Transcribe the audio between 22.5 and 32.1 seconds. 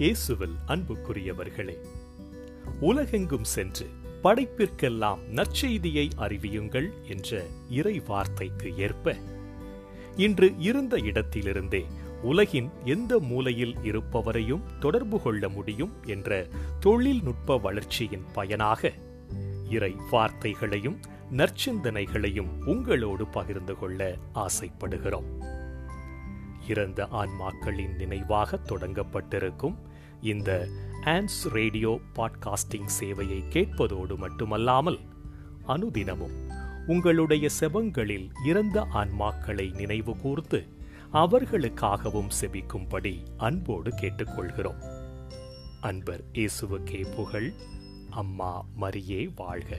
உங்களோடு பகிர்ந்து கொள்ள ஆசைப்படுகிறோம். இறந்த ஆன்மாக்களின் நினைவாக தொடங்கப்பட்டிருக்கும் இந்த ஆன்ஸ் ரேடியோ